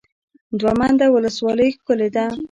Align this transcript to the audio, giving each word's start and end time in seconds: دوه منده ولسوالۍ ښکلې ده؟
دوه 0.59 0.73
منده 0.79 1.05
ولسوالۍ 1.11 1.69
ښکلې 1.75 2.09
ده؟ 2.15 2.25